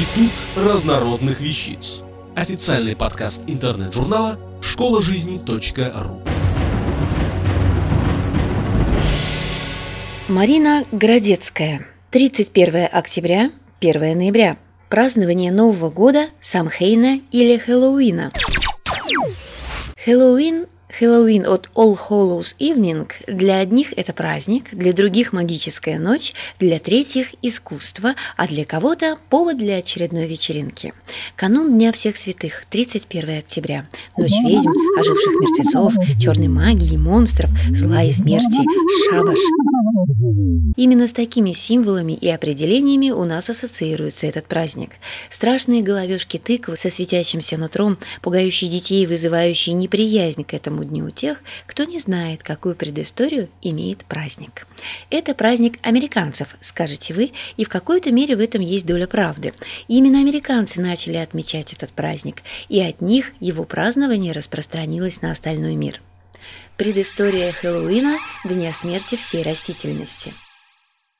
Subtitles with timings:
[0.00, 2.00] Институт разнородных вещиц.
[2.34, 6.22] Официальный подкаст интернет-журнала школа жизни.ру.
[10.28, 11.86] Марина Городецкая.
[12.12, 13.50] 31 октября,
[13.82, 14.56] 1 ноября.
[14.88, 18.32] Празднование Нового года, Самхейна или Хэллоуина.
[20.02, 20.66] Хэллоуин
[20.98, 27.28] Хэллоуин от All Hallows Evening для одних это праздник, для других магическая ночь, для третьих
[27.42, 30.92] искусство, а для кого-то повод для очередной вечеринки.
[31.36, 33.86] Канун Дня всех святых, 31 октября.
[34.16, 38.60] Ночь ведьм, оживших мертвецов, черной магии, монстров, зла и смерти,
[39.08, 39.38] шабаш.
[40.76, 44.92] Именно с такими символами и определениями у нас ассоциируется этот праздник.
[45.28, 51.38] Страшные головешки тыквы со светящимся нутром, пугающие детей и вызывающие неприязнь к этому дню тех,
[51.66, 54.66] кто не знает, какую предысторию имеет праздник.
[55.10, 59.52] Это праздник американцев, скажете вы, и в какой-то мере в этом есть доля правды.
[59.88, 66.00] Именно американцы начали отмечать этот праздник, и от них его празднование распространилось на остальной мир.
[66.80, 70.32] Предыстория Хэллоуина– Дня смерти всей растительности.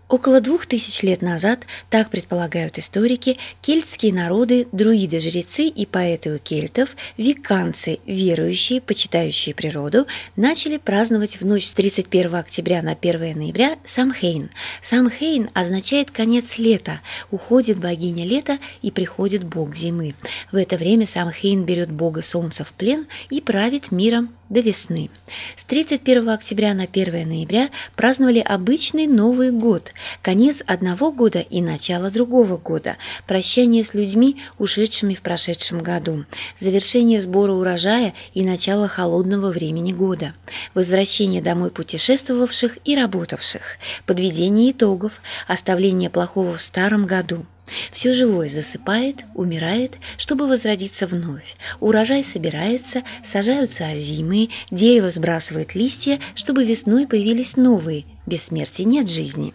[0.08, 6.97] Около двух тысяч лет назад, так предполагают историки, кельтские народы, друиды-жрецы и поэты у кельтов,
[7.19, 14.48] виканцы, верующие, почитающие природу, начали праздновать в ночь с 31 октября на 1 ноября Самхейн.
[14.81, 20.14] Самхейн означает конец лета, уходит богиня лета и приходит бог зимы.
[20.53, 25.08] В это время Самхейн берет бога солнца в плен и правит миром до весны.
[25.56, 32.10] С 31 октября на 1 ноября праздновали обычный Новый год, конец одного года и начало
[32.10, 36.26] другого года, прощание с людьми, ушедшими в прошедшем году,
[36.58, 40.34] завершение сбора урожая и начало холодного времени года,
[40.74, 47.46] возвращение домой путешествовавших и работавших, подведение итогов, оставление плохого в старом году.
[47.90, 51.56] Все живое засыпает, умирает, чтобы возродиться вновь.
[51.80, 58.04] Урожай собирается, сажаются озимые, дерево сбрасывает листья, чтобы весной появились новые.
[58.26, 59.54] Без смерти нет жизни.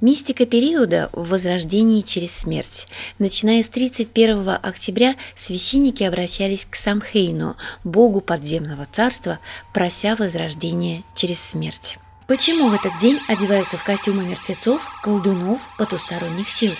[0.00, 2.86] Мистика периода в возрождении через смерть.
[3.18, 9.38] Начиная с 31 октября священники обращались к Самхейну, богу подземного царства,
[9.72, 11.98] прося возрождения через смерть.
[12.26, 16.72] Почему в этот день одеваются в костюмы мертвецов, колдунов, потусторонних сил?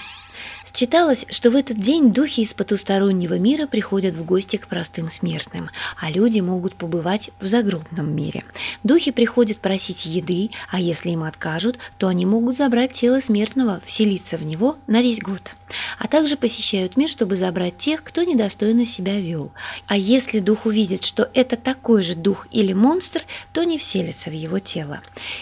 [0.74, 5.70] Считалось, что в этот день духи из потустороннего мира приходят в гости к простым смертным,
[6.00, 8.44] а люди могут побывать в загробном мире.
[8.82, 14.36] Духи приходят просить еды, а если им откажут, то они могут забрать тело смертного, вселиться
[14.36, 15.54] в него на весь год.
[15.98, 19.52] А также посещают мир, чтобы забрать тех, кто недостойно себя вел.
[19.86, 24.34] А если дух увидит, что это такой же дух или монстр, то не вселится в
[24.34, 25.00] его тело.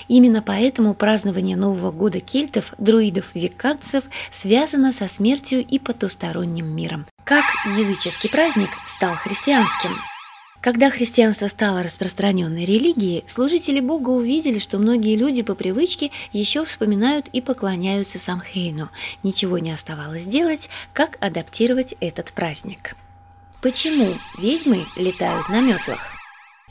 [0.09, 7.07] Именно поэтому празднование Нового года кельтов, друидов-виканцев связано со смертью и потусторонним миром.
[7.25, 7.45] Как
[7.77, 9.91] языческий праздник стал христианским?
[10.63, 17.27] Когда христианство стало распространенной религией, служители Бога увидели, что многие люди по привычке еще вспоминают
[17.33, 18.89] и поклоняются Самхейну.
[19.25, 22.95] Ничего не оставалось делать, как адаптировать этот праздник.
[23.61, 25.99] Почему ведьмы летают на метлах?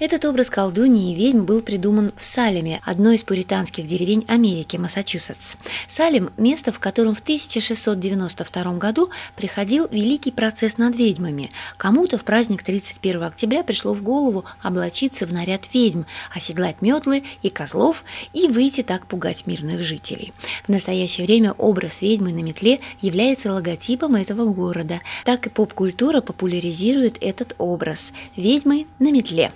[0.01, 5.57] Этот образ колдуньи и ведьм был придуман в Салеме, одной из пуританских деревень Америки, Массачусетс.
[5.88, 11.51] Салем– место, в котором в 1692 году приходил великий процесс над ведьмами.
[11.78, 17.51] Кому-то в праздник 31 октября пришло в голову облачиться в наряд ведьм, оседлать метлы и
[17.51, 18.03] козлов
[18.34, 20.34] и выйти так пугать мирных жителей.
[20.63, 25.00] В настоящее время образ ведьмы на метле является логотипом этого города.
[25.25, 29.51] Так и поп-культура популяризирует этот образ– ведьмы на метле.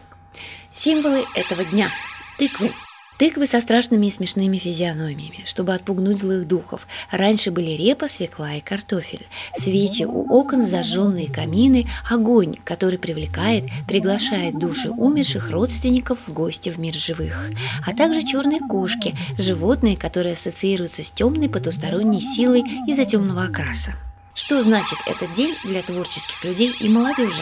[0.72, 1.90] Символы этого дня–
[2.38, 2.72] тыквы.
[3.18, 6.86] Тыквы со страшными и смешными физиономиями, чтобы отпугнуть злых духов.
[7.10, 9.26] Раньше были репа, свекла и картофель.
[9.56, 16.78] Свечи у окон, зажженные камины, огонь, который привлекает, приглашает души умерших родственников в гости в
[16.78, 17.52] мир живых.
[17.88, 23.94] А также черные кошки, животные, которые ассоциируются с темной потусторонней силой из-за темного окраса.
[24.34, 27.42] Что значит этот день для творческих людей и молодежи?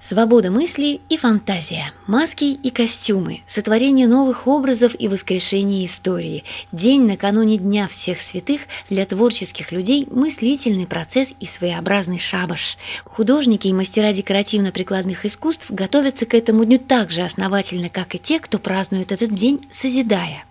[0.00, 6.44] Свобода мысли и фантазия, маски и костюмы, сотворение новых образов и воскрешение истории.
[6.72, 12.76] День накануне Дня всех святых для творческих людей– мыслительный процесс и своеобразный шабаш.
[13.04, 18.40] Художники и мастера декоративно-прикладных искусств готовятся к этому дню так же основательно, как и те,
[18.40, 20.44] кто празднует этот день, созидая.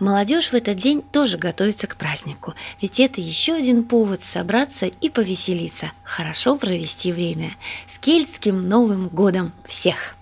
[0.00, 5.10] Молодежь в этот день тоже готовится к празднику, ведь это еще один повод собраться и
[5.10, 7.56] повеселиться, хорошо провести время.
[7.86, 10.16] С кельтским Новым годом всех!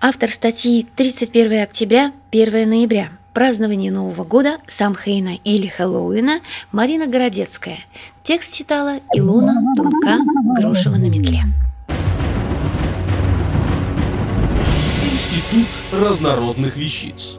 [0.00, 6.40] Автор статьи «31 октября, 1 ноября» Празднование Нового года, Самхейна или Хэллоуина
[6.72, 7.78] Марина Городецкая.
[8.24, 10.18] Текст читала Илона Тунка
[10.60, 11.42] Грошева на метле.
[15.04, 17.38] Институт разнородных вещиц.